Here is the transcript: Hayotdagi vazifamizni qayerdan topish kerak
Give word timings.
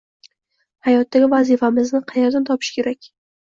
Hayotdagi 0.87 1.27
vazifamizni 1.33 2.03
qayerdan 2.15 2.49
topish 2.49 2.73
kerak 2.81 3.13